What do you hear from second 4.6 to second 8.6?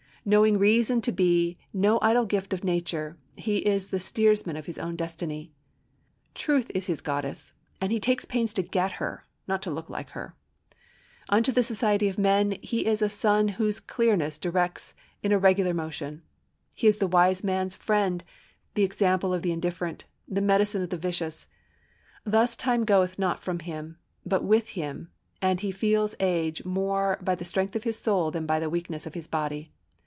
his own destiny. Truth is his goddess, and he takes pains